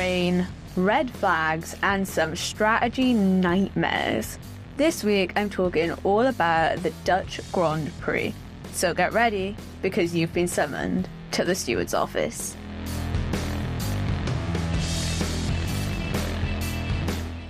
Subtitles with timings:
[0.00, 0.46] rain,
[0.76, 4.38] red flags, and some strategy nightmares.
[4.78, 8.34] This week I'm talking all about the Dutch Grand Prix.
[8.72, 12.56] So get ready because you've been summoned to the steward's office.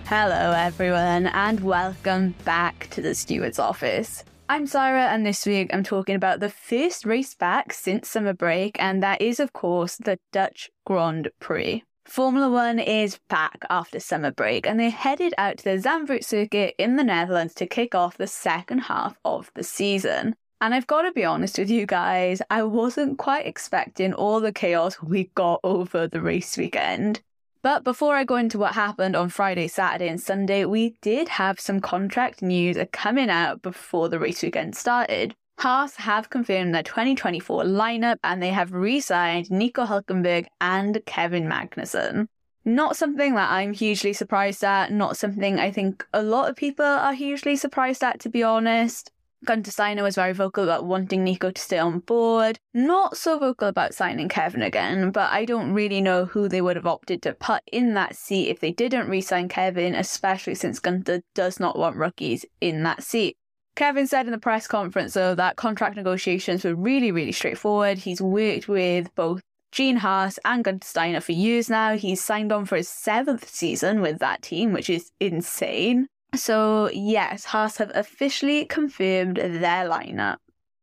[0.06, 4.24] Hello, everyone, and welcome back to the steward's office.
[4.48, 8.74] I'm Sarah, and this week I'm talking about the first race back since summer break,
[8.82, 11.84] and that is, of course, the Dutch Grand Prix.
[12.10, 16.74] Formula One is back after summer break, and they headed out to the Zandvoort circuit
[16.76, 20.34] in the Netherlands to kick off the second half of the season.
[20.60, 24.50] And I've got to be honest with you guys, I wasn't quite expecting all the
[24.50, 27.20] chaos we got over the race weekend.
[27.62, 31.60] But before I go into what happened on Friday, Saturday, and Sunday, we did have
[31.60, 35.36] some contract news coming out before the race weekend started.
[35.60, 41.44] Haas have confirmed their 2024 lineup and they have re signed Nico Hulkenberg and Kevin
[41.44, 42.28] Magnussen.
[42.64, 46.86] Not something that I'm hugely surprised at, not something I think a lot of people
[46.86, 49.12] are hugely surprised at, to be honest.
[49.44, 52.58] Gunter Steiner was very vocal about wanting Nico to stay on board.
[52.72, 56.76] Not so vocal about signing Kevin again, but I don't really know who they would
[56.76, 60.78] have opted to put in that seat if they didn't re sign Kevin, especially since
[60.78, 63.36] Gunter does not want rookies in that seat.
[63.76, 67.98] Kevin said in the press conference, though, that contract negotiations were really, really straightforward.
[67.98, 69.42] He's worked with both
[69.72, 71.96] Gene Haas and Gunter Steiner for years now.
[71.96, 76.08] He's signed on for his seventh season with that team, which is insane.
[76.34, 80.36] So, yes, Haas have officially confirmed their lineup.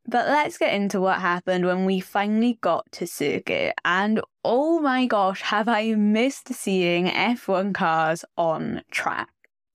[0.09, 3.73] But let's get into what happened when we finally got to circuit.
[3.83, 9.29] And oh my gosh, have I missed seeing F1 cars on track.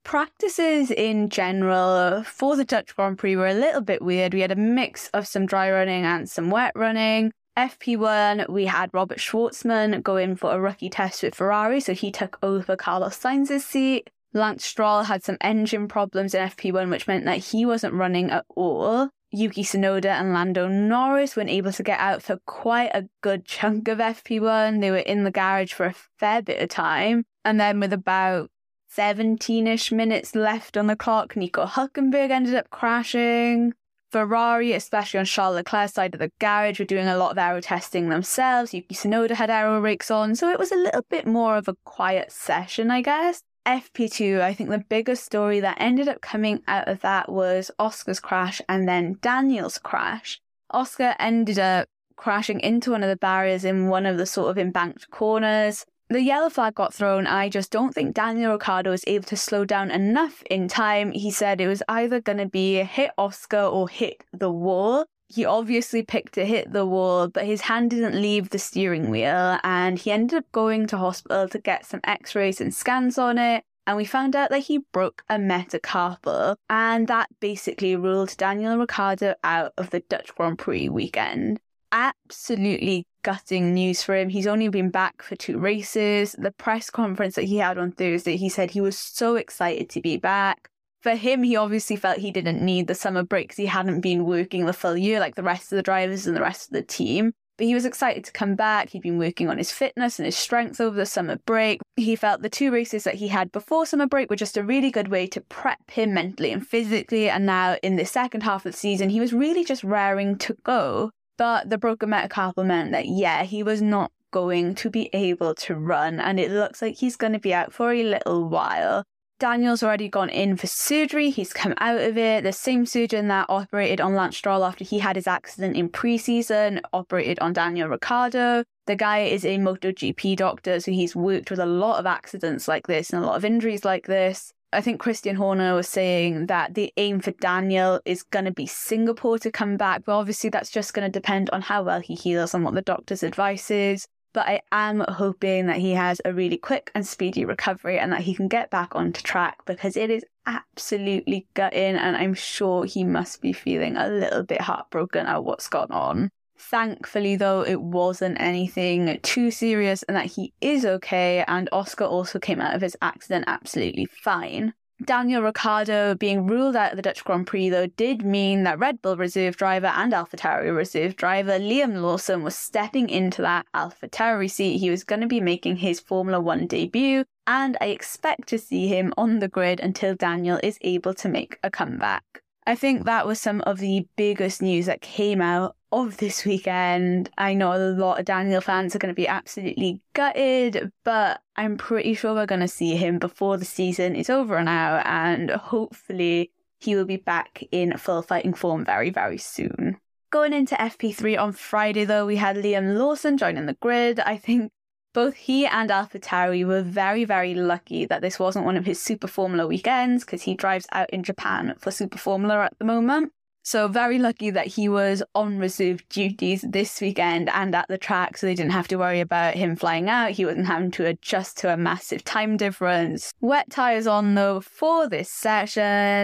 [0.05, 4.34] Practices in general for the Dutch Grand Prix were a little bit weird.
[4.34, 7.33] We had a mix of some dry running and some wet running.
[7.56, 12.11] FP1, we had Robert Shwartzman go in for a rookie test with Ferrari, so he
[12.11, 14.11] took over Carlos Sainz's seat.
[14.34, 18.47] Lance Stroll had some engine problems in FP1, which meant that he wasn't running at
[18.56, 19.11] all.
[19.30, 23.89] Yuki Tsunoda and Lando Norris weren't able to get out for quite a good chunk
[23.89, 24.80] of FP1.
[24.80, 27.24] They were in the garage for a fair bit of time.
[27.45, 28.51] And then with about
[28.95, 33.73] 17 ish minutes left on the clock, Nico Hulkenberg ended up crashing.
[34.11, 37.63] Ferrari, especially on Charles Leclerc's side of the garage, were doing a lot of aero
[37.63, 38.75] testing themselves.
[38.75, 41.77] Yuki Tsunoda had aero rakes on, so it was a little bit more of a
[41.85, 43.42] quiet session, I guess.
[43.64, 48.20] FP2, I think the biggest story that ended up coming out of that was Oscar's
[48.20, 50.39] crash and then Daniel's crash.
[50.70, 54.59] Oscar ended up crashing into one of the barriers in one of the sort of
[54.59, 55.86] embanked corners.
[56.08, 57.27] The yellow flag got thrown.
[57.27, 61.13] I just don't think Daniel Ricciardo was able to slow down enough in time.
[61.13, 65.46] He said it was either going to be hit Oscar or hit the wall he
[65.46, 69.98] obviously picked to hit the wall, but his hand didn't leave the steering wheel, and
[69.98, 73.64] he ended up going to hospital to get some x rays and scans on it.
[73.86, 79.35] And we found out that he broke a metacarpal, and that basically ruled Daniel Ricciardo
[79.42, 81.61] out of the Dutch Grand Prix weekend.
[81.91, 84.28] Absolutely gutting news for him.
[84.28, 86.34] He's only been back for two races.
[86.38, 90.00] The press conference that he had on Thursday, he said he was so excited to
[90.00, 90.68] be back
[91.02, 94.24] for him, he obviously felt he didn't need the summer break because he hadn't been
[94.24, 96.82] working the full year like the rest of the drivers and the rest of the
[96.82, 97.32] team.
[97.58, 98.90] But he was excited to come back.
[98.90, 101.80] He'd been working on his fitness and his strength over the summer break.
[101.96, 104.90] He felt the two races that he had before summer break were just a really
[104.90, 107.28] good way to prep him mentally and physically.
[107.28, 110.56] And now in the second half of the season, he was really just raring to
[110.62, 111.11] go.
[111.38, 115.74] But the broken metacarpal meant that, yeah, he was not going to be able to
[115.74, 116.20] run.
[116.20, 119.04] And it looks like he's going to be out for a little while.
[119.38, 121.30] Daniel's already gone in for surgery.
[121.30, 122.44] He's come out of it.
[122.44, 126.80] The same surgeon that operated on Lance Stroll after he had his accident in preseason
[126.92, 128.62] operated on Daniel Ricciardo.
[128.87, 132.87] The guy is a MotoGP doctor, so he's worked with a lot of accidents like
[132.87, 134.52] this and a lot of injuries like this.
[134.72, 138.66] I think Christian Horner was saying that the aim for Daniel is going to be
[138.66, 142.14] Singapore to come back, but obviously that's just going to depend on how well he
[142.14, 146.32] heals and what the doctor's advice is but I am hoping that he has a
[146.32, 150.11] really quick and speedy recovery and that he can get back onto track because it
[150.11, 155.44] is absolutely gutting and I'm sure he must be feeling a little bit heartbroken at
[155.44, 156.31] what's gone on.
[156.70, 162.38] Thankfully, though, it wasn't anything too serious and that he is okay, and Oscar also
[162.38, 164.73] came out of his accident absolutely fine.
[165.05, 169.03] Daniel Ricciardo being ruled out of the Dutch Grand Prix, though, did mean that Red
[169.03, 174.79] Bull reserve driver and AlphaTauri reserve driver Liam Lawson was stepping into that AlphaTauri seat.
[174.79, 178.87] He was going to be making his Formula One debut, and I expect to see
[178.87, 182.42] him on the grid until Daniel is able to make a comeback.
[182.67, 187.29] I think that was some of the biggest news that came out of this weekend.
[187.37, 191.76] I know a lot of Daniel fans are going to be absolutely gutted, but I'm
[191.76, 196.53] pretty sure we're going to see him before the season is over now, and hopefully
[196.79, 199.99] he will be back in full fighting form very, very soon.
[200.31, 204.19] Going into FP3 on Friday, though, we had Liam Lawson joining the grid.
[204.20, 204.73] I think
[205.12, 209.29] both he and AlphaTauri were very, very lucky that this wasn't one of his Super
[209.29, 213.32] Formula weekends because he drives out in Japan for Super Formula at the moment.
[213.64, 218.37] So, very lucky that he was on reserve duties this weekend and at the track,
[218.37, 220.32] so they didn't have to worry about him flying out.
[220.32, 223.32] He wasn't having to adjust to a massive time difference.
[223.41, 225.82] Wet tyres on though for this session,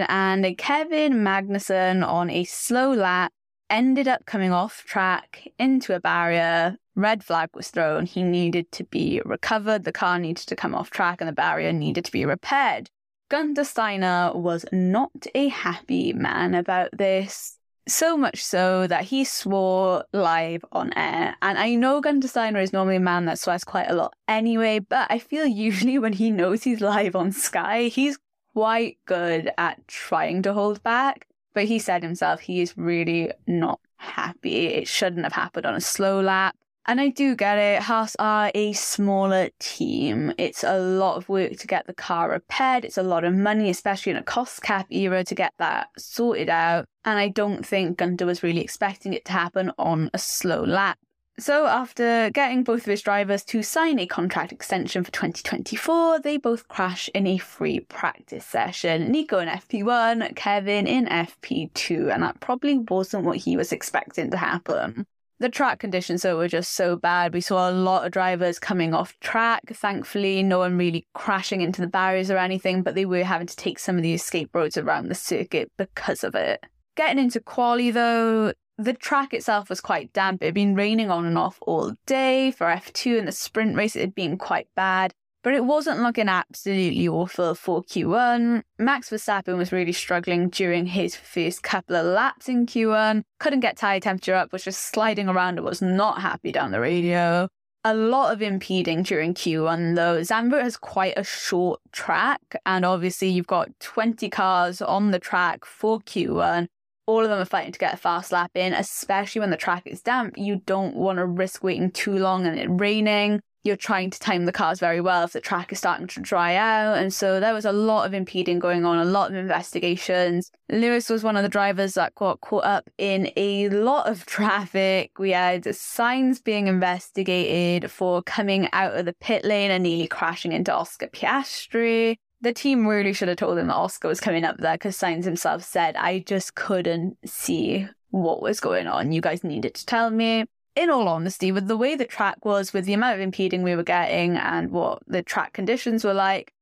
[0.08, 3.30] and Kevin Magnussen on a slow lap
[3.70, 6.76] ended up coming off track into a barrier.
[6.98, 8.06] Red flag was thrown.
[8.06, 9.84] He needed to be recovered.
[9.84, 12.90] The car needed to come off track and the barrier needed to be repaired.
[13.28, 17.56] Gunther Steiner was not a happy man about this.
[17.86, 21.36] So much so that he swore live on air.
[21.40, 24.80] And I know Gunther Steiner is normally a man that swears quite a lot anyway,
[24.80, 28.18] but I feel usually when he knows he's live on Sky, he's
[28.54, 31.28] quite good at trying to hold back.
[31.54, 34.66] But he said himself he is really not happy.
[34.66, 36.56] It shouldn't have happened on a slow lap.
[36.88, 37.82] And I do get it.
[37.82, 40.32] Haas are a smaller team.
[40.38, 42.86] It's a lot of work to get the car repaired.
[42.86, 46.48] It's a lot of money, especially in a cost cap era, to get that sorted
[46.48, 46.86] out.
[47.04, 50.98] And I don't think Gunther was really expecting it to happen on a slow lap.
[51.38, 56.38] So, after getting both of his drivers to sign a contract extension for 2024, they
[56.38, 59.12] both crash in a free practice session.
[59.12, 64.38] Nico in FP1, Kevin in FP2, and that probably wasn't what he was expecting to
[64.38, 65.06] happen.
[65.40, 67.32] The track conditions, though, were just so bad.
[67.32, 69.62] We saw a lot of drivers coming off track.
[69.72, 73.56] Thankfully, no one really crashing into the barriers or anything, but they were having to
[73.56, 76.64] take some of the escape roads around the circuit because of it.
[76.96, 80.42] Getting into quali, though, the track itself was quite damp.
[80.42, 82.50] It had been raining on and off all day.
[82.50, 85.14] For F2 and the sprint race, it had been quite bad.
[85.44, 88.62] But it wasn't looking absolutely awful for Q1.
[88.78, 93.22] Max Verstappen was really struggling during his first couple of laps in Q1.
[93.38, 96.80] Couldn't get tyre temperature up, was just sliding around and was not happy down the
[96.80, 97.48] radio.
[97.84, 100.20] A lot of impeding during Q1 though.
[100.20, 105.64] Zandvoort has quite a short track, and obviously you've got 20 cars on the track
[105.64, 106.66] for Q1
[107.08, 109.84] all of them are fighting to get a fast lap in, especially when the track
[109.86, 110.36] is damp.
[110.36, 113.40] You don't want to risk waiting too long and it raining.
[113.68, 116.56] You're trying to time the cars very well if the track is starting to dry
[116.56, 116.98] out.
[116.98, 120.50] And so there was a lot of impeding going on, a lot of investigations.
[120.70, 125.18] Lewis was one of the drivers that got caught up in a lot of traffic.
[125.18, 130.52] We had Sainz being investigated for coming out of the pit lane and nearly crashing
[130.52, 134.58] into Oscar Piastri the team really should have told him that Oscar was coming up
[134.58, 139.12] there because Sainz himself said, I just couldn't see what was going on.
[139.12, 140.44] You guys needed to tell me.
[140.78, 143.74] In all honesty, with the way the track was, with the amount of impeding we
[143.74, 146.52] were getting and what the track conditions were like,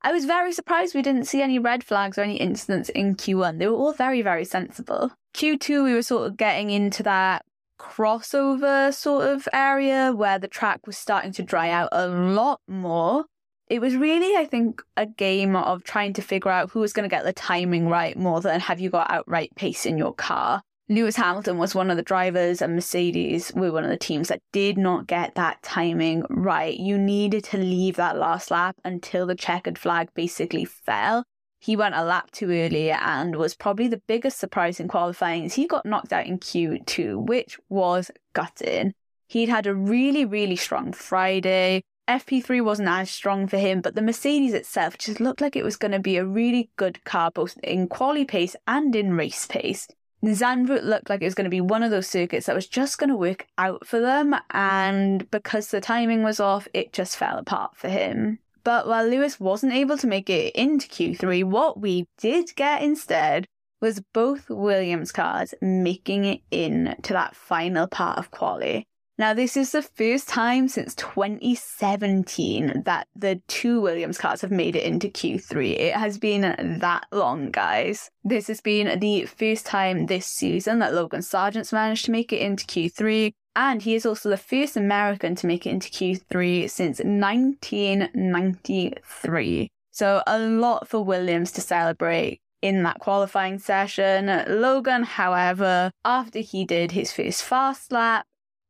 [0.00, 3.58] I was very surprised we didn't see any red flags or any incidents in Q1.
[3.58, 5.12] They were all very, very sensible.
[5.34, 7.44] Q2, we were sort of getting into that
[7.78, 13.26] crossover sort of area where the track was starting to dry out a lot more
[13.68, 17.08] it was really, I think, a game of trying to figure out who was going
[17.08, 20.62] to get the timing right more than have you got outright pace in your car.
[20.88, 24.40] Lewis Hamilton was one of the drivers, and Mercedes were one of the teams that
[24.52, 26.78] did not get that timing right.
[26.78, 31.24] You needed to leave that last lap until the checkered flag basically fell.
[31.58, 35.66] He went a lap too early and was probably the biggest surprise in qualifying he
[35.66, 38.94] got knocked out in Q2, which was gutting.
[39.26, 41.82] He'd had a really, really strong Friday.
[42.08, 45.76] FP3 wasn't as strong for him, but the Mercedes itself just looked like it was
[45.76, 49.88] going to be a really good car, both in quali pace and in race pace.
[50.24, 52.98] Zandvoort looked like it was going to be one of those circuits that was just
[52.98, 57.38] going to work out for them, and because the timing was off, it just fell
[57.38, 58.38] apart for him.
[58.64, 63.46] But while Lewis wasn't able to make it into Q3, what we did get instead
[63.80, 68.88] was both Williams cars making it in to that final part of quali.
[69.18, 74.76] Now, this is the first time since 2017 that the two Williams cars have made
[74.76, 75.70] it into Q3.
[75.70, 76.42] It has been
[76.80, 78.10] that long, guys.
[78.24, 82.42] This has been the first time this season that Logan Sargeant's managed to make it
[82.42, 86.98] into Q3, and he is also the first American to make it into Q3 since
[86.98, 89.68] 1993.
[89.92, 94.44] So, a lot for Williams to celebrate in that qualifying session.
[94.46, 98.26] Logan, however, after he did his first fast lap,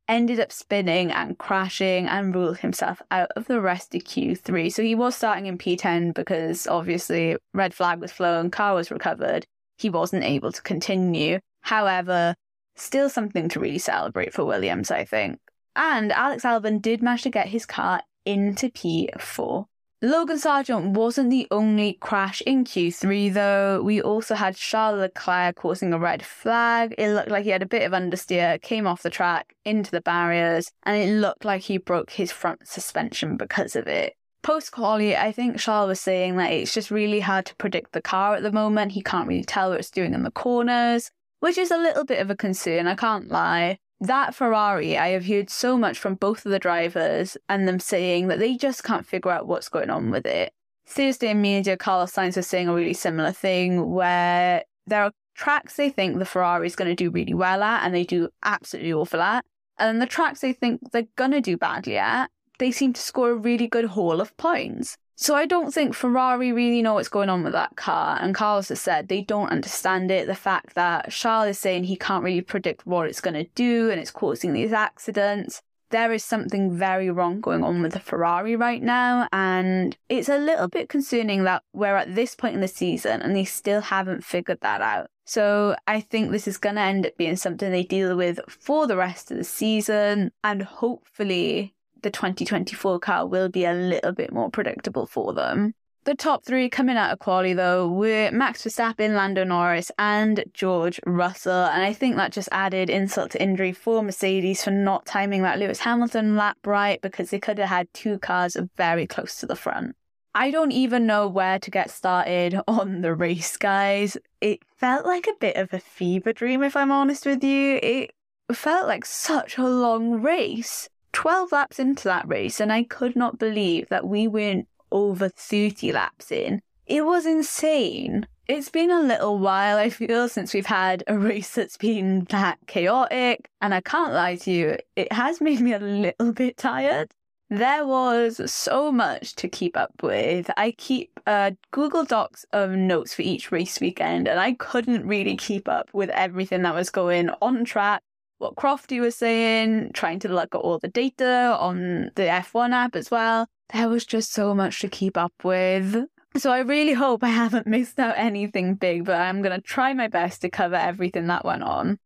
[0.08, 4.72] ended up spinning and crashing and ruled himself out of the rest of Q3.
[4.72, 9.46] So he was starting in P10 because obviously red flag was flown, car was recovered.
[9.78, 11.38] he wasn't able to continue.
[11.60, 12.34] However,
[12.76, 15.38] still something to really celebrate for Williams, I think.
[15.75, 19.66] And Alex Albon did manage to get his car into P4.
[20.06, 23.82] Logan Sargeant wasn't the only crash in Q3 though.
[23.82, 26.94] We also had Charles Leclerc causing a red flag.
[26.96, 30.00] It looked like he had a bit of understeer, came off the track into the
[30.00, 34.14] barriers, and it looked like he broke his front suspension because of it.
[34.44, 38.00] Post quali, I think Charles was saying that it's just really hard to predict the
[38.00, 38.92] car at the moment.
[38.92, 41.10] He can't really tell what it's doing in the corners,
[41.40, 45.26] which is a little bit of a concern, I can't lie that Ferrari, I have
[45.26, 49.06] heard so much from both of the drivers and them saying that they just can't
[49.06, 50.52] figure out what's going on with it.
[50.86, 55.76] Thursday in media, Carlos Sainz was saying a really similar thing where there are tracks
[55.76, 58.92] they think the Ferrari is going to do really well at and they do absolutely
[58.92, 59.44] awful at.
[59.78, 63.30] And the tracks they think they're going to do badly at, they seem to score
[63.30, 64.96] a really good haul of points.
[65.18, 68.18] So I don't think Ferrari really know what's going on with that car.
[68.20, 70.26] And Carlos has said they don't understand it.
[70.26, 73.90] The fact that Charles is saying he can't really predict what it's going to do
[73.90, 75.62] and it's causing these accidents.
[75.88, 79.26] There is something very wrong going on with the Ferrari right now.
[79.32, 83.35] And it's a little bit concerning that we're at this point in the season and
[83.35, 85.08] they still haven't figured that out.
[85.25, 88.87] So I think this is going to end up being something they deal with for
[88.87, 90.32] the rest of the season.
[90.44, 91.75] And hopefully
[92.06, 95.75] the 2024 car will be a little bit more predictable for them.
[96.04, 101.00] The top three coming out of quali though were Max Verstappen, Lando Norris, and George
[101.04, 105.42] Russell, and I think that just added insult to injury for Mercedes for not timing
[105.42, 109.46] that Lewis Hamilton lap right because they could have had two cars very close to
[109.46, 109.96] the front.
[110.32, 114.16] I don't even know where to get started on the race, guys.
[114.40, 117.80] It felt like a bit of a fever dream, if I'm honest with you.
[117.82, 118.12] It
[118.52, 120.88] felt like such a long race.
[121.16, 125.90] 12 laps into that race, and I could not believe that we weren't over 30
[125.90, 126.61] laps in.
[126.85, 128.26] It was insane.
[128.49, 132.58] It's been a little while, I feel, since we've had a race that's been that
[132.66, 137.12] chaotic, and I can't lie to you, it has made me a little bit tired.
[137.49, 140.50] There was so much to keep up with.
[140.58, 145.38] I keep uh, Google Docs of notes for each race weekend, and I couldn't really
[145.38, 148.02] keep up with everything that was going on track
[148.38, 152.97] what Crofty was saying, trying to look at all the data on the F1 app
[152.97, 153.47] as well.
[153.73, 156.07] There was just so much to keep up with.
[156.37, 159.95] So I really hope I haven't missed out anything big, but I'm going to try
[159.95, 161.99] my best to cover everything that went on.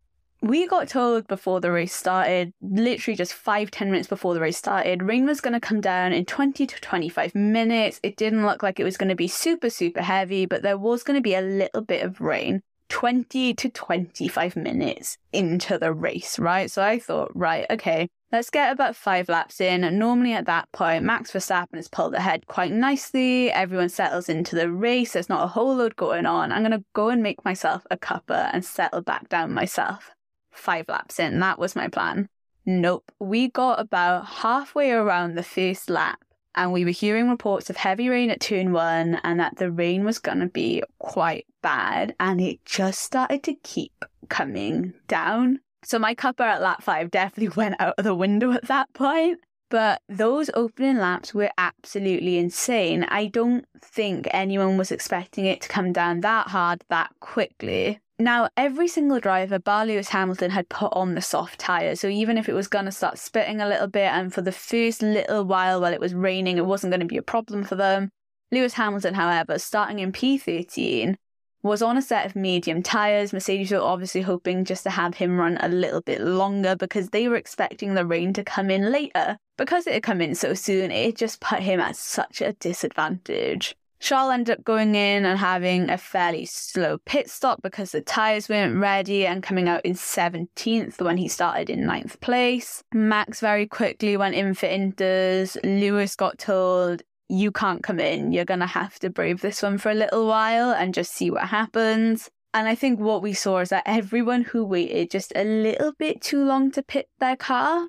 [0.42, 4.56] We got told before the race started, literally just five, ten minutes before the race
[4.56, 8.00] started, rain was going to come down in 20 to 25 minutes.
[8.02, 11.02] It didn't look like it was going to be super, super heavy, but there was
[11.02, 12.62] going to be a little bit of rain.
[12.90, 16.70] 20 to 25 minutes into the race, right?
[16.70, 19.84] So I thought, right, okay, let's get about five laps in.
[19.84, 23.50] And normally at that point, Max Verstappen has pulled ahead quite nicely.
[23.50, 25.14] Everyone settles into the race.
[25.14, 26.52] There's not a whole load going on.
[26.52, 30.10] I'm going to go and make myself a cuppa and settle back down myself.
[30.52, 32.28] Five laps in, that was my plan.
[32.66, 36.20] Nope, we got about halfway around the first lap
[36.54, 40.04] and we were hearing reports of heavy rain at turn one and that the rain
[40.04, 45.60] was going to be quite bad and it just started to keep coming down.
[45.84, 49.40] So my cuppa at lap five definitely went out of the window at that point.
[49.70, 53.04] But those opening laps were absolutely insane.
[53.04, 58.00] I don't think anyone was expecting it to come down that hard that quickly.
[58.20, 61.96] Now, every single driver, bar Lewis Hamilton, had put on the soft tyre.
[61.96, 64.52] So even if it was going to start spitting a little bit, and for the
[64.52, 67.76] first little while while it was raining, it wasn't going to be a problem for
[67.76, 68.10] them.
[68.52, 71.16] Lewis Hamilton, however, starting in P13,
[71.62, 73.32] was on a set of medium tyres.
[73.32, 77.26] Mercedes were obviously hoping just to have him run a little bit longer because they
[77.26, 79.38] were expecting the rain to come in later.
[79.56, 83.74] Because it had come in so soon, it just put him at such a disadvantage.
[84.00, 88.48] Charles ended up going in and having a fairly slow pit stop because the tyres
[88.48, 92.82] weren't ready and coming out in 17th when he started in 9th place.
[92.94, 95.56] Max very quickly went in for inters.
[95.62, 98.32] Lewis got told, You can't come in.
[98.32, 101.30] You're going to have to brave this one for a little while and just see
[101.30, 102.30] what happens.
[102.54, 106.22] And I think what we saw is that everyone who waited just a little bit
[106.22, 107.88] too long to pit their car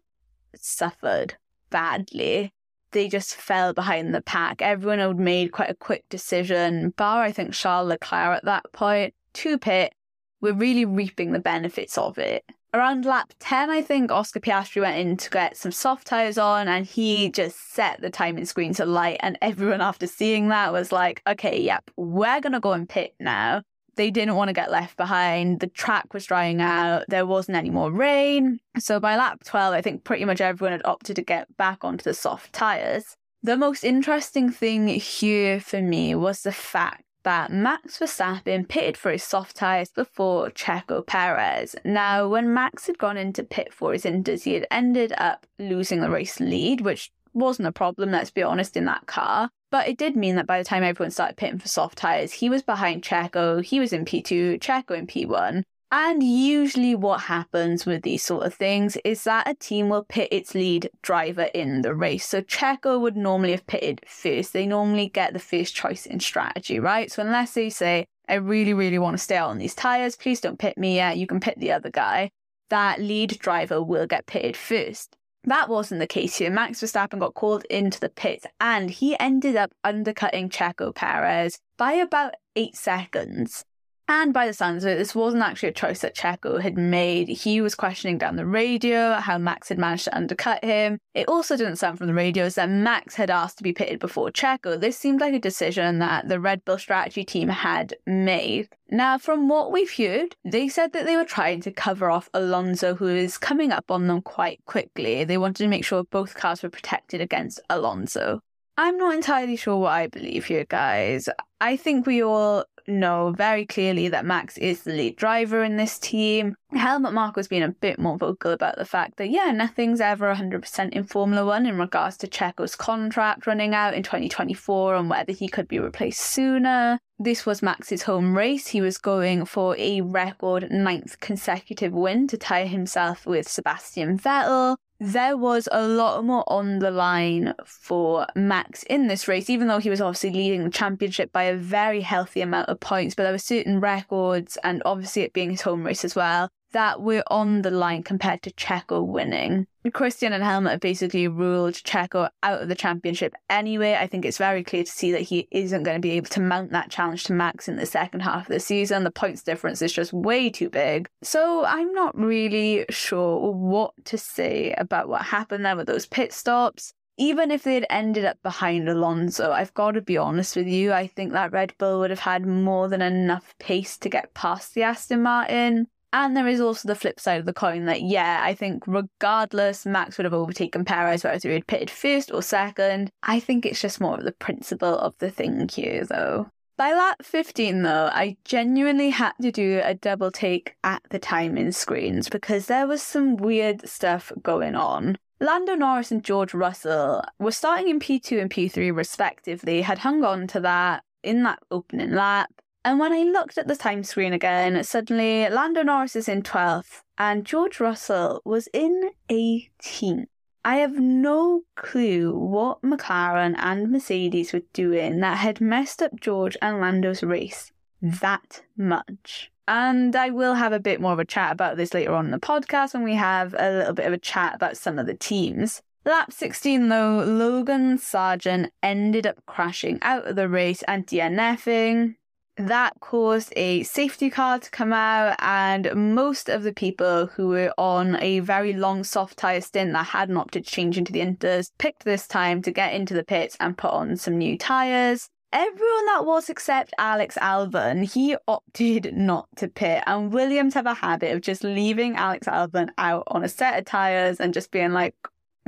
[0.55, 1.35] suffered
[1.69, 2.53] badly
[2.91, 4.61] they just fell behind the pack.
[4.61, 9.13] Everyone had made quite a quick decision, bar I think Charles Leclerc at that point,
[9.33, 9.93] to pit.
[10.41, 12.43] We're really reaping the benefits of it.
[12.73, 16.69] Around lap 10, I think Oscar Piastri went in to get some soft tyres on
[16.69, 19.17] and he just set the timing screen to light.
[19.21, 23.13] And everyone, after seeing that, was like, okay, yep, we're going to go and pit
[23.19, 23.63] now.
[23.95, 25.59] They didn't want to get left behind.
[25.59, 27.03] The track was drying out.
[27.07, 28.59] There wasn't any more rain.
[28.79, 32.03] So by lap 12, I think pretty much everyone had opted to get back onto
[32.03, 33.17] the soft tyres.
[33.43, 39.11] The most interesting thing here for me was the fact that Max Verstappen pitted for
[39.11, 41.75] his soft tyres before Checo Perez.
[41.83, 46.01] Now, when Max had gone into pit for his inters, he had ended up losing
[46.01, 49.49] the race lead, which wasn't a problem, let's be honest, in that car.
[49.71, 52.49] But it did mean that by the time everyone started pitting for soft tyres, he
[52.49, 55.63] was behind Checo, he was in P2, Checo in P1.
[55.93, 60.29] And usually, what happens with these sort of things is that a team will pit
[60.31, 62.25] its lead driver in the race.
[62.25, 64.53] So, Checo would normally have pitted first.
[64.53, 67.11] They normally get the first choice in strategy, right?
[67.11, 70.39] So, unless they say, I really, really want to stay out on these tyres, please
[70.39, 72.31] don't pit me yet, you can pit the other guy,
[72.69, 75.17] that lead driver will get pitted first.
[75.45, 76.51] That wasn't the case here.
[76.51, 81.93] Max Verstappen got called into the pit and he ended up undercutting Checo Perez by
[81.93, 83.65] about eight seconds.
[84.13, 87.29] And by the sounds of it, this wasn't actually a choice that Checo had made.
[87.29, 90.97] He was questioning down the radio how Max had managed to undercut him.
[91.13, 94.29] It also didn't sound from the radios that Max had asked to be pitted before
[94.29, 94.77] Checo.
[94.77, 98.67] This seemed like a decision that the Red Bull strategy team had made.
[98.89, 102.95] Now, from what we've heard, they said that they were trying to cover off Alonso,
[102.95, 105.23] who is coming up on them quite quickly.
[105.23, 108.41] They wanted to make sure both cars were protected against Alonso.
[108.77, 111.29] I'm not entirely sure what I believe here, guys.
[111.59, 115.97] I think we all know very clearly that Max is the lead driver in this
[115.99, 116.55] team.
[116.73, 120.89] Helmut Marko's been a bit more vocal about the fact that, yeah, nothing's ever 100%
[120.91, 125.47] in Formula One in regards to Checo's contract running out in 2024 and whether he
[125.47, 126.99] could be replaced sooner.
[127.19, 128.67] This was Max's home race.
[128.67, 134.77] He was going for a record ninth consecutive win to tie himself with Sebastian Vettel
[135.03, 139.79] there was a lot more on the line for Max in this race, even though
[139.79, 143.15] he was obviously leading the championship by a very healthy amount of points.
[143.15, 147.01] But there were certain records, and obviously it being his home race as well, that
[147.01, 149.67] were on the line compared to Checo winning.
[149.93, 153.97] Christian and Helmut basically ruled Checo out of the championship anyway.
[153.99, 156.41] I think it's very clear to see that he isn't going to be able to
[156.41, 159.03] mount that challenge to Max in the second half of the season.
[159.03, 161.09] The points difference is just way too big.
[161.23, 166.31] So I'm not really sure what to say about what happened there with those pit
[166.33, 170.67] stops even if they had ended up behind Alonso, I've got to be honest with
[170.67, 174.33] you, I think that Red Bull would have had more than enough pace to get
[174.33, 175.87] past the Aston Martin.
[176.13, 179.85] And there is also the flip side of the coin that, yeah, I think regardless,
[179.85, 183.09] Max would have overtaken Perez, whether he had pitted first or second.
[183.23, 186.47] I think it's just more of the principle of the thing here, though.
[186.77, 191.71] By lap 15, though, I genuinely had to do a double take at the timing
[191.71, 195.17] screens because there was some weird stuff going on.
[195.39, 200.47] Lando Norris and George Russell were starting in P2 and P3 respectively, had hung on
[200.47, 202.49] to that in that opening lap.
[202.83, 207.01] And when I looked at the time screen again, suddenly Lando Norris is in 12th
[207.17, 210.25] and George Russell was in 18th.
[210.65, 216.57] I have no clue what McLaren and Mercedes were doing that had messed up George
[216.61, 219.51] and Lando's race that much.
[219.67, 222.31] And I will have a bit more of a chat about this later on in
[222.31, 225.13] the podcast when we have a little bit of a chat about some of the
[225.13, 225.81] teams.
[226.03, 232.15] Lap 16, though, Logan Sargeant ended up crashing out of the race and DNFing
[232.57, 237.73] that caused a safety car to come out, and most of the people who were
[237.77, 241.71] on a very long soft tyre stint that hadn't opted to change into the inters
[241.77, 245.29] picked this time to get into the pits and put on some new tyres.
[245.53, 250.93] Everyone that was except Alex Albon, he opted not to pit, and Williams have a
[250.93, 254.91] habit of just leaving Alex Albon out on a set of tyres and just being
[254.91, 255.15] like,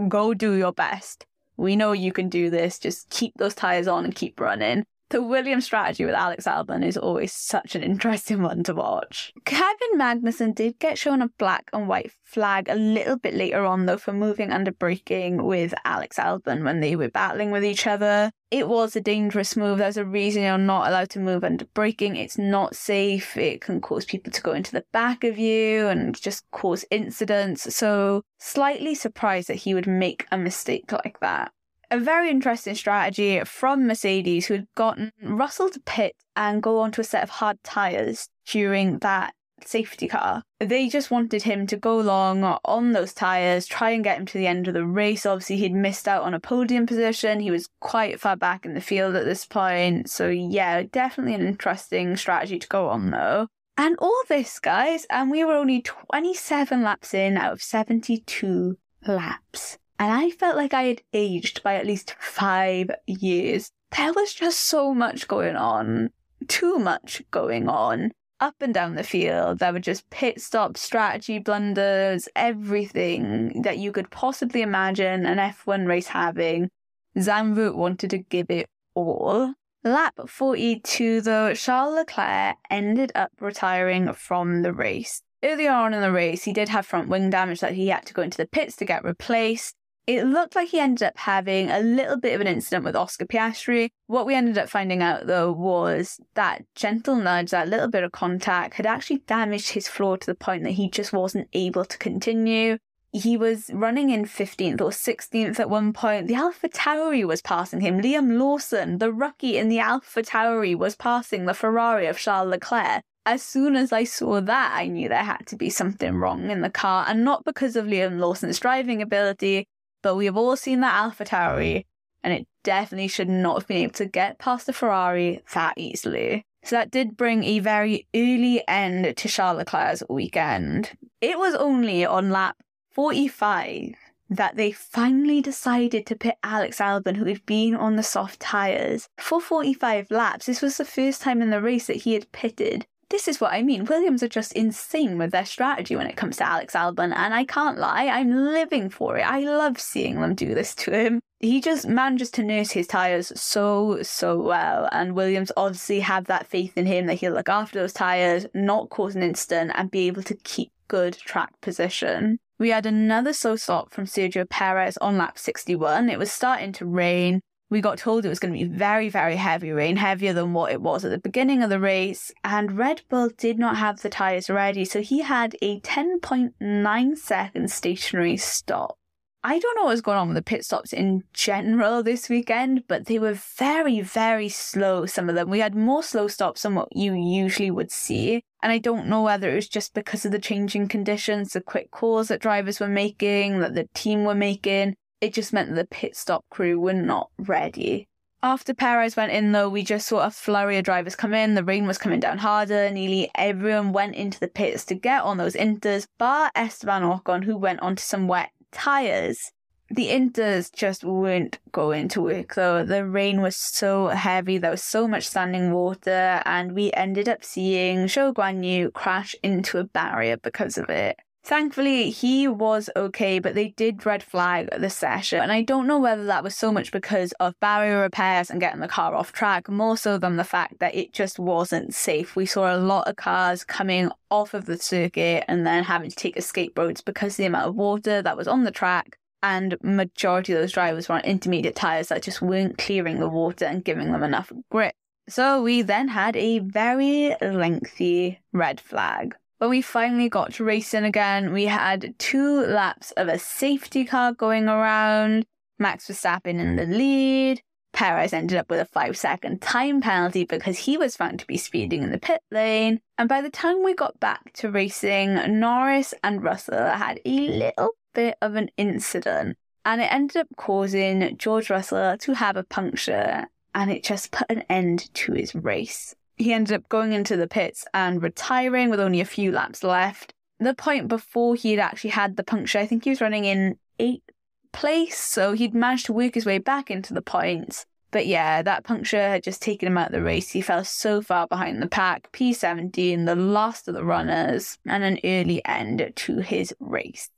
[0.08, 1.26] go do your best.
[1.56, 5.21] We know you can do this, just keep those tyres on and keep running the
[5.21, 9.32] Williams strategy with Alex Albon is always such an interesting one to watch.
[9.45, 13.86] Kevin Magnussen did get shown a black and white flag a little bit later on,
[13.86, 18.32] though, for moving under braking with Alex Albon when they were battling with each other.
[18.49, 19.78] It was a dangerous move.
[19.78, 22.15] There's a reason you're not allowed to move under braking.
[22.15, 23.38] It's not safe.
[23.38, 27.76] It can cause people to go into the back of you and just cause incidents.
[27.76, 31.52] So, slightly surprised that he would make a mistake like that
[31.94, 37.02] a very interesting strategy from Mercedes, who had gotten Russell to pit and go onto
[37.02, 40.42] a set of hard tyres during that safety car.
[40.60, 44.38] They just wanted him to go long on those tyres, try and get him to
[44.40, 45.26] the end of the race.
[45.26, 47.40] Obviously, he'd missed out on a podium position.
[47.40, 50.10] He was quite far back in the field at this point.
[50.10, 53.48] So, yeah, definitely an interesting strategy to go on, though.
[53.78, 58.78] And all this, guys, and we were only 27 laps in out of 72
[59.08, 63.72] laps and I felt like I had aged by at least five years.
[63.96, 66.10] There was just so much going on,
[66.50, 68.12] too much going on.
[68.42, 73.94] Up and down the field, there were just pit stop strategy blunders, everything that you
[73.94, 76.70] could possibly imagine an F1 race having.
[77.18, 79.54] Zandvoort wanted to give it all.
[79.86, 85.22] Lap 42, though, Charles Leclerc ended up retiring from the race.
[85.42, 88.13] Earlier on in the race, he did have front wing damage that he had to
[88.13, 89.76] go into the pits to get replaced.
[90.06, 93.26] It looked like he ended up having a little bit of an incident with Oscar
[93.26, 93.89] Piastri.
[94.08, 98.12] What we ended up finding out though was that gentle nudge, that little bit of
[98.12, 101.98] contact, had actually damaged his floor to the point that he just wasn't able to
[101.98, 102.78] continue
[103.13, 106.28] he was running in 15th or 16th at one point.
[106.28, 108.02] The Alpha Tauri was passing him.
[108.02, 113.04] Liam Lawson, the rookie in the Alpha Tauri, was passing the Ferrari of Charles Leclerc.
[113.26, 116.62] As soon as I saw that, I knew there had to be something wrong in
[116.62, 119.68] the car, and not because of Liam Lawson's driving ability,
[120.04, 121.86] but we have all seen that Alpha Tauri,
[122.24, 126.46] and it definitely should not have been able to get past the Ferrari that easily.
[126.63, 130.92] So that did bring a very early end to Charles Leclerc's weekend.
[131.20, 132.58] It was only on lap
[132.92, 133.96] 45
[134.30, 139.10] that they finally decided to pit Alex Albon, who had been on the soft tyres,
[139.18, 140.46] for 45 laps.
[140.46, 142.86] This was the first time in the race that he had pitted.
[143.13, 143.86] This is what I mean.
[143.86, 147.45] Williams are just insane with their strategy when it comes to Alex Albon, and I
[147.45, 149.21] can't lie, I'm living for it.
[149.21, 151.19] I love seeing them do this to him.
[151.39, 156.47] He just manages to nurse his tyres so, so well, and Williams obviously have that
[156.47, 160.08] faith in him that he'll look after those tyres, not cause an incident, and be
[160.08, 162.39] able to keep good track position.
[162.58, 166.10] We had another slow stop from Sergio Perez on lap 61.
[166.10, 167.41] It was starting to rain.
[167.74, 170.72] We got told it was going to be very, very heavy rain, heavier than what
[170.72, 172.32] it was at the beginning of the race.
[172.44, 177.72] And Red Bull did not have the tyres ready, so he had a 10.9 second
[177.72, 179.00] stationary stop.
[179.44, 183.08] I don't know what's going on with the pit stops in general this weekend, but
[183.08, 185.50] they were very, very slow, some of them.
[185.50, 188.44] We had more slow stops than what you usually would see.
[188.62, 191.90] And I don't know whether it was just because of the changing conditions, the quick
[191.90, 194.96] calls that drivers were making, that the team were making.
[195.24, 198.10] It just meant that the pit stop crew were not ready.
[198.44, 201.56] After Perez went in, though, we just saw a flurry of drivers come in.
[201.56, 202.92] The rain was coming down harder.
[202.92, 207.56] Nearly everyone went into the pits to get on those inters, bar Esteban Ocon, who
[207.56, 209.54] went onto some wet tyres.
[209.90, 212.84] The inters just weren't going to work though.
[212.84, 217.46] The rain was so heavy, there was so much standing water, and we ended up
[217.46, 221.18] seeing Zhou Guanyu crash into a barrier because of it.
[221.46, 225.42] Thankfully, he was okay, but they did red flag the session.
[225.42, 228.80] And I don't know whether that was so much because of barrier repairs and getting
[228.80, 232.38] the car off track, more so than the fact that it just wasn't safe.
[232.38, 236.16] We saw a lot of cars coming off of the circuit and then having to
[236.16, 239.18] take escape roads because the amount of water that was on the track.
[239.42, 243.66] And majority of those drivers were on intermediate tyres that just weren't clearing the water
[243.66, 244.96] and giving them enough grip.
[245.28, 249.36] So we then had a very lengthy red flag.
[249.63, 254.34] When we finally got to racing again, we had two laps of a safety car
[254.34, 255.45] going around,
[255.80, 257.62] Max Verstappen in the lead.
[257.93, 261.56] Perez ended up with a five second time penalty because he was found to be
[261.56, 262.99] speeding in the pit lane.
[263.17, 267.91] And by the time we got back to racing, Norris and Russell had a little
[268.13, 269.58] bit of an incident.
[269.86, 274.52] And it ended up causing George Russell to have a puncture, and it just put
[274.52, 279.00] an end to his race he ended up going into the pits and retiring with
[279.00, 280.34] only a few laps left.
[280.60, 283.78] The point before he had actually had the puncture, I think he was running in
[284.00, 284.30] eighth
[284.72, 287.86] place, so he'd managed to work his way back into the points.
[288.12, 290.52] But yeah, that puncture had just taken him out of the race.
[290.52, 292.32] He fell so far behind the pack.
[292.32, 297.30] P17, the last of the runners, and an early end to his race.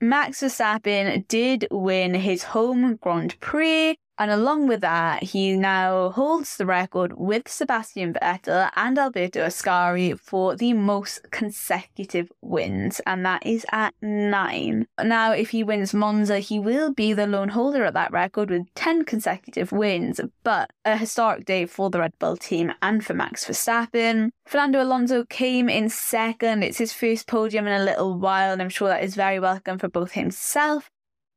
[0.00, 6.56] Max Verstappen did win his home Grand Prix, and along with that, he now holds
[6.56, 13.44] the record with Sebastian Vettel and Alberto Ascari for the most consecutive wins, and that
[13.44, 14.86] is at nine.
[15.02, 18.72] Now, if he wins Monza, he will be the lone holder of that record with
[18.74, 23.44] 10 consecutive wins, but a historic day for the Red Bull team and for Max
[23.44, 24.30] Verstappen.
[24.46, 26.62] Fernando Alonso came in second.
[26.62, 29.78] It's his first podium in a little while, and I'm sure that is very welcome
[29.78, 30.90] for both himself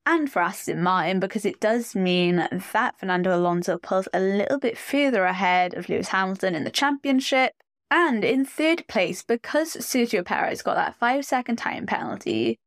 [0.08, 2.64] and for Aston Martin because it does mean that
[2.98, 7.52] Fernando Alonso pulls a little bit further ahead of Lewis Hamilton in the championship.
[7.92, 12.58] And in third place, because Sergio Perez got that five second time penalty,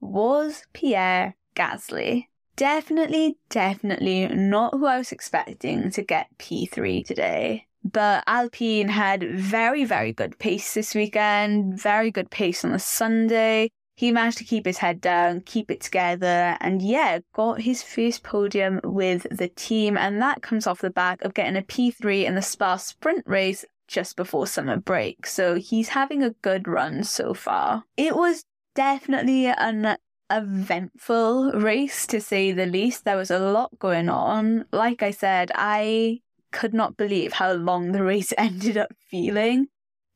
[0.00, 2.26] was Pierre Gasly.
[2.56, 7.66] Definitely, definitely not who I was expecting to get P3 today.
[7.84, 13.70] But Alpine had very, very good pace this weekend, very good pace on the Sunday
[13.98, 18.22] he managed to keep his head down, keep it together, and yeah, got his first
[18.22, 19.98] podium with the team.
[19.98, 23.64] And that comes off the back of getting a P3 in the Spa sprint race
[23.88, 25.26] just before summer break.
[25.26, 27.82] So he's having a good run so far.
[27.96, 28.44] It was
[28.76, 29.96] definitely an
[30.30, 33.04] eventful race to say the least.
[33.04, 34.66] There was a lot going on.
[34.70, 36.20] Like I said, I
[36.52, 39.66] could not believe how long the race ended up feeling.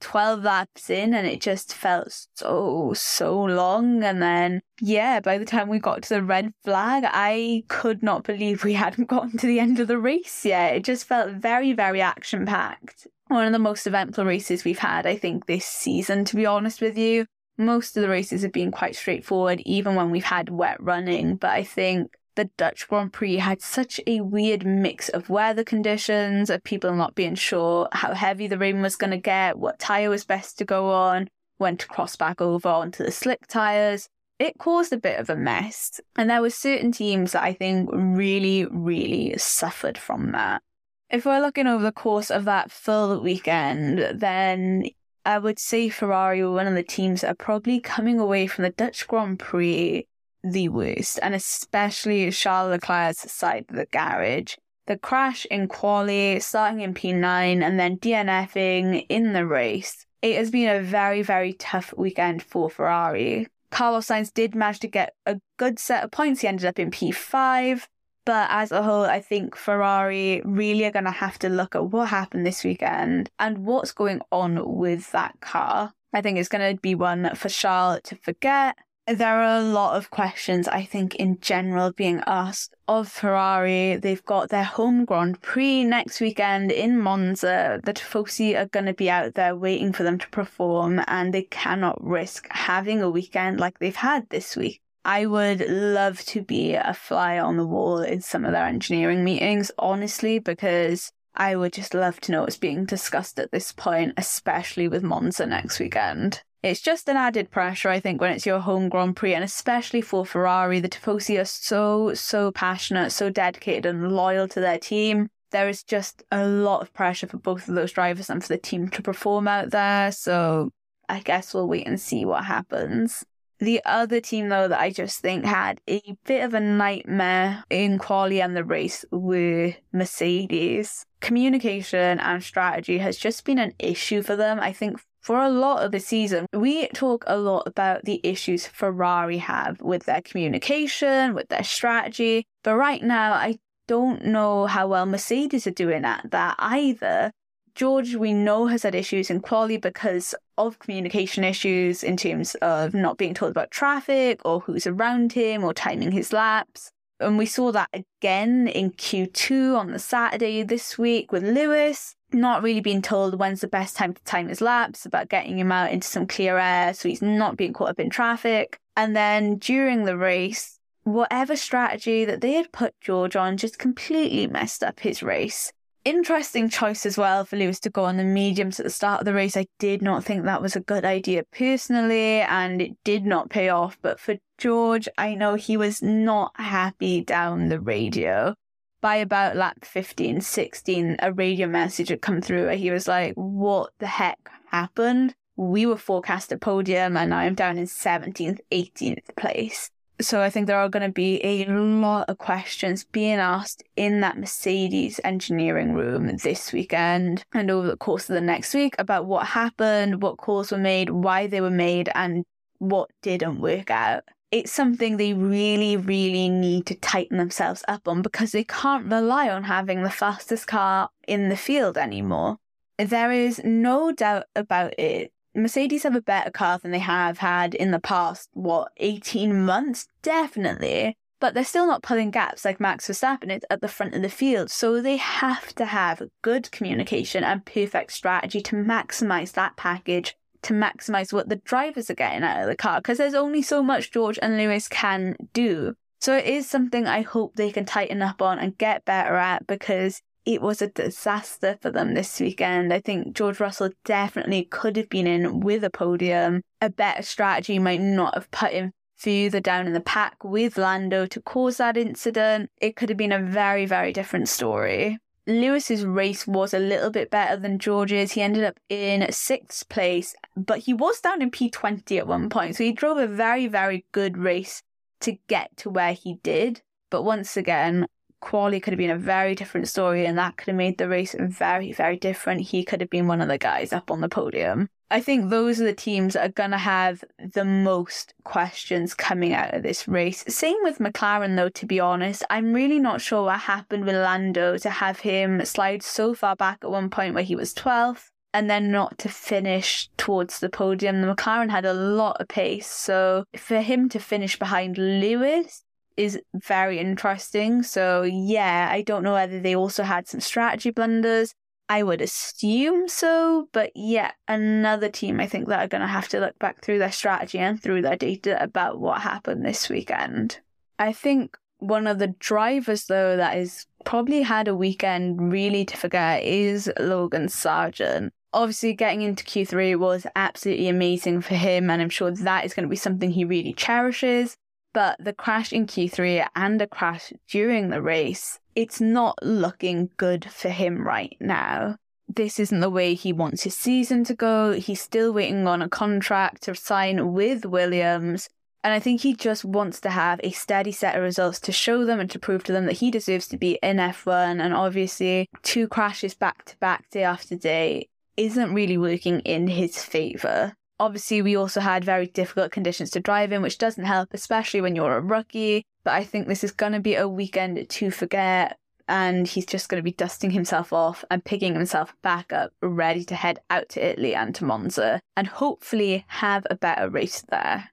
[0.03, 4.03] 12 laps in and it just felt so, so long.
[4.03, 8.25] And then, yeah, by the time we got to the red flag, I could not
[8.25, 10.77] believe we hadn't gotten to the end of the race yet.
[10.77, 13.07] It just felt very, very action packed.
[13.29, 16.81] One of the most eventful races we've had, I think, this season, to be honest
[16.81, 17.27] with you.
[17.57, 21.37] Most of the races have been quite straightforward, even when we've had wet running.
[21.37, 26.51] But I think the Dutch Grand Prix had such a weird mix of weather conditions,
[26.51, 30.11] of people not being sure how heavy the rain was going to get, what tyre
[30.11, 34.09] was best to go on, when to cross back over onto the slick tyres.
[34.39, 36.01] It caused a bit of a mess.
[36.17, 40.63] And there were certain teams that I think really, really suffered from that.
[41.11, 44.87] If we're looking over the course of that full weekend, then
[45.25, 48.65] I would say Ferrari were one of the teams that are probably coming away from
[48.65, 50.07] the Dutch Grand Prix
[50.43, 54.57] the worst, and especially Charles Leclerc's side of the garage.
[54.87, 60.07] The crash in quali, starting in P9 and then DNFing in the race.
[60.23, 63.47] It has been a very, very tough weekend for Ferrari.
[63.71, 66.41] Carlos Sainz did manage to get a good set of points.
[66.41, 67.87] He ended up in P5.
[68.25, 71.87] But as a whole, I think Ferrari really are going to have to look at
[71.87, 75.93] what happened this weekend and what's going on with that car.
[76.13, 78.77] I think it's going to be one for Charles to forget
[79.07, 83.97] there are a lot of questions, I think, in general being asked of Ferrari.
[83.97, 87.81] They've got their home Grand Prix next weekend in Monza.
[87.85, 91.43] The Tifosi are going to be out there waiting for them to perform, and they
[91.43, 94.81] cannot risk having a weekend like they've had this week.
[95.05, 99.25] I would love to be a fly on the wall in some of their engineering
[99.25, 104.15] meetings, honestly, because I would just love to know what's being discussed at this point,
[104.17, 106.43] especially with Monza next weekend.
[106.63, 110.01] It's just an added pressure, I think, when it's your home Grand Prix, and especially
[110.01, 110.79] for Ferrari.
[110.79, 115.29] The Tifosi are so, so passionate, so dedicated, and loyal to their team.
[115.51, 118.59] There is just a lot of pressure for both of those drivers and for the
[118.59, 120.13] team to perform out there.
[120.13, 120.71] So
[121.09, 123.25] I guess we'll wait and see what happens.
[123.59, 127.99] The other team, though, that I just think had a bit of a nightmare in
[127.99, 131.05] quali and the race were Mercedes.
[131.21, 134.59] Communication and strategy has just been an issue for them.
[134.61, 138.67] I think for a lot of the season, we talk a lot about the issues
[138.67, 142.45] Ferrari have with their communication, with their strategy.
[142.65, 147.31] But right now, I don't know how well Mercedes are doing at that either.
[147.75, 152.93] George, we know, has had issues in quali because of communication issues in terms of
[152.93, 156.91] not being told about traffic or who's around him or timing his laps.
[157.19, 162.63] And we saw that again in Q2 on the Saturday this week with Lewis not
[162.63, 165.91] really being told when's the best time to time his laps, about getting him out
[165.91, 168.79] into some clear air so he's not being caught up in traffic.
[168.97, 174.47] And then during the race, whatever strategy that they had put George on just completely
[174.47, 175.73] messed up his race.
[176.05, 179.25] Interesting choice as well for Lewis to go on the mediums at the start of
[179.25, 179.57] the race.
[179.57, 183.69] I did not think that was a good idea personally, and it did not pay
[183.69, 183.97] off.
[184.03, 188.57] But for George, I know he was not happy down the radio
[189.03, 193.35] by about lap 15, 16, a radio message had come through where he was like,
[193.35, 195.35] What the heck happened?
[195.57, 199.91] We were forecast a podium and I'm down in 17th, 18th place.
[200.21, 204.21] So I think there are going to be a lot of questions being asked in
[204.21, 209.27] that Mercedes engineering room this weekend and over the course of the next week about
[209.27, 212.45] what happened, what calls were made, why they were made, and
[212.79, 218.21] what didn't work out it's something they really, really need to tighten themselves up on
[218.21, 222.59] because they can't rely on having the fastest car in the field anymore.
[222.99, 225.33] There is no doubt about it.
[225.55, 230.07] Mercedes have a better car than they have had in the past, what, 18 months?
[230.21, 231.17] Definitely.
[231.41, 234.29] But they're still not pulling gaps like Max Verstappen is at the front of the
[234.29, 234.71] field.
[234.71, 240.75] So they have to have good communication and perfect strategy to maximize that package to
[240.75, 244.13] maximize what the drivers are getting out of the car because there's only so much
[244.13, 245.95] George and Lewis can do.
[246.21, 249.67] So it is something I hope they can tighten up on and get better at
[249.67, 252.93] because it was a disaster for them this weekend.
[252.93, 256.63] I think George Russell definitely could have been in with a podium.
[256.81, 261.27] A better strategy might not have put him further down in the pack with Lando
[261.27, 262.71] to cause that incident.
[262.81, 265.19] It could have been a very, very different story.
[265.47, 268.33] Lewis's race was a little bit better than George's.
[268.33, 272.77] He ended up in sixth place, but he was down in P20 at one point.
[272.77, 274.83] So he drove a very, very good race
[275.21, 276.83] to get to where he did.
[277.11, 278.07] But once again,
[278.41, 281.35] Quali could have been a very different story, and that could have made the race
[281.39, 282.61] very, very different.
[282.61, 284.89] He could have been one of the guys up on the podium.
[285.13, 289.53] I think those are the teams that are going to have the most questions coming
[289.53, 290.43] out of this race.
[290.49, 292.43] Same with McLaren, though, to be honest.
[292.49, 296.79] I'm really not sure what happened with Lando to have him slide so far back
[296.83, 301.21] at one point where he was 12th and then not to finish towards the podium.
[301.21, 305.83] The McLaren had a lot of pace, so for him to finish behind Lewis
[306.17, 307.83] is very interesting.
[307.83, 311.55] So, yeah, I don't know whether they also had some strategy blunders.
[311.93, 316.27] I would assume so, but yeah, another team I think that are going to have
[316.29, 320.61] to look back through their strategy and through their data about what happened this weekend.
[320.99, 325.97] I think one of the drivers, though, that has probably had a weekend really to
[325.99, 328.31] forget is Logan Sargeant.
[328.55, 332.85] Obviously, getting into Q3 was absolutely amazing for him, and I'm sure that is going
[332.85, 334.57] to be something he really cherishes.
[334.93, 340.51] But the crash in Q3 and a crash during the race it's not looking good
[340.51, 341.97] for him right now.
[342.29, 344.73] This isn't the way he wants his season to go.
[344.73, 348.49] He's still waiting on a contract to sign with Williams.
[348.85, 352.05] And I think he just wants to have a steady set of results to show
[352.05, 354.61] them and to prove to them that he deserves to be in F1.
[354.61, 360.03] And obviously, two crashes back to back, day after day, isn't really working in his
[360.03, 360.75] favour.
[361.01, 364.95] Obviously, we also had very difficult conditions to drive in, which doesn't help, especially when
[364.95, 365.85] you're a rookie.
[366.05, 368.79] But I think this is going to be a weekend to forget.
[369.09, 373.25] And he's just going to be dusting himself off and picking himself back up, ready
[373.25, 377.91] to head out to Italy and to Monza and hopefully have a better race there.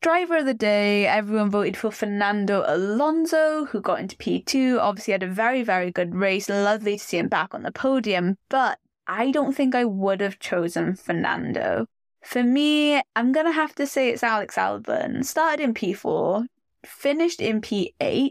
[0.00, 4.78] Driver of the day, everyone voted for Fernando Alonso, who got into P2.
[4.78, 6.48] Obviously, had a very, very good race.
[6.48, 10.38] Lovely to see him back on the podium, but I don't think I would have
[10.38, 11.86] chosen Fernando.
[12.26, 15.24] For me, I'm going to have to say it's Alex Albon.
[15.24, 16.46] Started in P4,
[16.84, 18.30] finished in P8,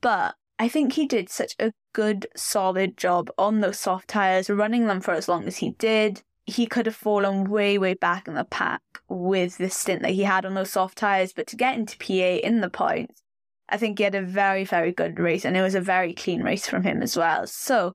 [0.00, 4.86] but I think he did such a good, solid job on those soft tyres, running
[4.86, 6.22] them for as long as he did.
[6.46, 10.22] He could have fallen way, way back in the pack with the stint that he
[10.22, 13.22] had on those soft tyres, but to get into P8 in the points,
[13.68, 16.44] I think he had a very, very good race, and it was a very clean
[16.44, 17.48] race from him as well.
[17.48, 17.92] So,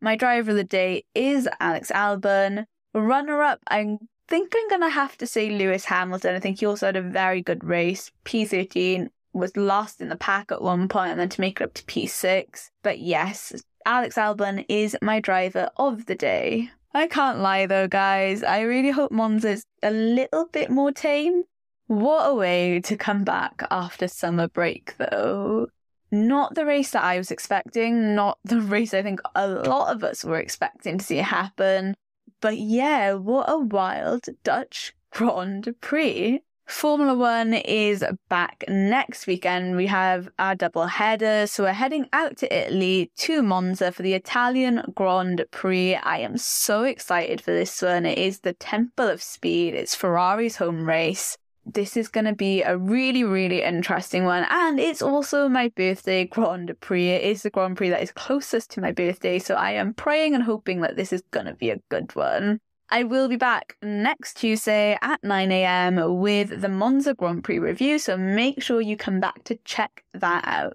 [0.00, 2.64] my driver of the day is Alex Albon.
[2.94, 3.98] Runner up, I
[4.28, 6.34] think I'm going to have to say Lewis Hamilton.
[6.34, 8.10] I think he also had a very good race.
[8.24, 11.74] P13, was lost in the pack at one point and then to make it up
[11.74, 12.70] to P6.
[12.82, 13.52] But yes,
[13.86, 16.70] Alex Albon is my driver of the day.
[16.94, 18.42] I can't lie though, guys.
[18.42, 21.44] I really hope Monza's a little bit more tame.
[21.86, 25.68] What a way to come back after summer break, though.
[26.10, 30.04] Not the race that I was expecting, not the race I think a lot of
[30.04, 31.94] us were expecting to see happen.
[32.40, 36.40] But yeah, what a wild Dutch Grand Prix.
[36.68, 39.74] Formula One is back next weekend.
[39.74, 41.46] We have our double header.
[41.46, 45.94] So we're heading out to Italy to Monza for the Italian Grand Prix.
[45.94, 48.04] I am so excited for this one.
[48.04, 49.74] It is the Temple of Speed.
[49.74, 51.38] It's Ferrari's home race.
[51.74, 54.46] This is going to be a really, really interesting one.
[54.48, 57.08] And it's also my birthday Grand Prix.
[57.10, 59.38] It is the Grand Prix that is closest to my birthday.
[59.38, 62.60] So I am praying and hoping that this is going to be a good one.
[62.90, 68.16] I will be back next Tuesday at 9am with the Monza Grand Prix review, so
[68.16, 70.74] make sure you come back to check that out.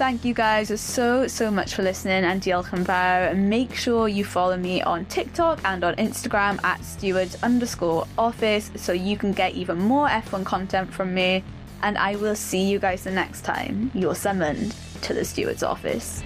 [0.00, 4.80] Thank you guys so, so much for listening and diolch Make sure you follow me
[4.80, 10.08] on TikTok and on Instagram at stewards underscore office so you can get even more
[10.08, 11.44] F1 content from me.
[11.82, 16.22] And I will see you guys the next time you're summoned to the steward's office.